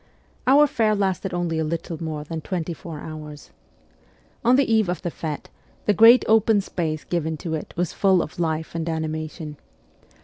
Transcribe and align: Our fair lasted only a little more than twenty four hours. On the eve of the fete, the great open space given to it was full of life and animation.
Our 0.47 0.65
fair 0.65 0.95
lasted 0.95 1.31
only 1.31 1.59
a 1.59 1.63
little 1.63 2.03
more 2.03 2.23
than 2.23 2.41
twenty 2.41 2.73
four 2.73 2.99
hours. 2.99 3.51
On 4.43 4.55
the 4.55 4.65
eve 4.65 4.89
of 4.89 5.03
the 5.03 5.11
fete, 5.11 5.47
the 5.85 5.93
great 5.93 6.25
open 6.27 6.59
space 6.61 7.03
given 7.03 7.37
to 7.37 7.53
it 7.53 7.71
was 7.77 7.93
full 7.93 8.23
of 8.23 8.39
life 8.39 8.73
and 8.73 8.89
animation. 8.89 9.57